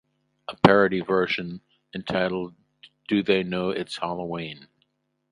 [0.47, 1.61] A parody version
[1.93, 2.55] entitled
[3.07, 4.67] Do They Know It's Hallowe'en?